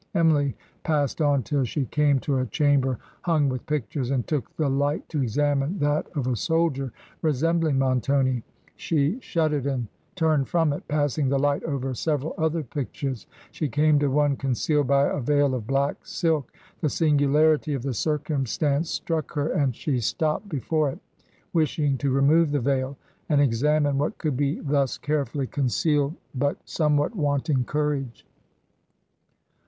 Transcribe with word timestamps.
"Emily 0.15 0.55
passed 0.83 1.21
on 1.21 1.43
till 1.43 1.63
she 1.63 1.85
came 1.85 2.17
to 2.21 2.39
a 2.39 2.47
chamber 2.47 2.97
himg 3.27 3.49
witli 3.51 3.63
pictures, 3.67 4.09
and 4.09 4.25
took 4.25 4.51
the 4.57 4.67
light 4.67 5.07
to 5.09 5.21
examine 5.21 5.77
that 5.77 6.07
of 6.17 6.25
a 6.25 6.35
soldier... 6.35 6.91
resembling 7.21 7.77
Montoni. 7.77 8.41
She 8.75 9.19
shuddered 9.19 9.67
and 9.67 9.85
turned 10.15 10.49
from 10.49 10.73
it; 10.73 10.87
passing 10.87 11.29
the 11.29 11.37
Hght 11.37 11.61
over 11.65 11.93
several 11.93 12.33
other 12.39 12.63
pictures, 12.63 13.27
she 13.51 13.69
came 13.69 13.99
to 13.99 14.09
one 14.09 14.37
concealed 14.37 14.87
by 14.87 15.05
a 15.07 15.19
veil 15.19 15.53
of 15.53 15.67
black 15.67 15.97
silk. 16.03 16.51
The 16.79 16.89
singularity 16.89 17.75
of 17.75 17.83
the 17.83 17.93
circumstance 17.93 18.89
struck 18.89 19.33
her 19.35 19.49
and 19.49 19.75
she 19.75 19.99
stopped 19.99 20.49
before 20.49 20.89
it, 20.89 20.99
wishing 21.53 21.99
to 21.99 22.09
remove 22.09 22.49
the 22.49 22.59
veil, 22.59 22.97
and 23.29 23.39
examine 23.39 23.99
what 23.99 24.17
could 24.17 24.35
be 24.35 24.59
thus 24.61 24.97
carefully 24.97 25.45
concealed, 25.45 26.15
but 26.33 26.57
somewhat 26.65 27.15
wanting 27.15 27.65
courage. 27.65 28.25